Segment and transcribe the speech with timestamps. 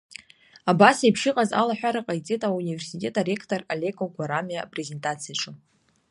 [0.71, 5.51] Абас еиԥш иҟаз алаҳәара ҟаиҵеит ауниверситет аректор Алеко Гәарамиа апрезентациаҿы.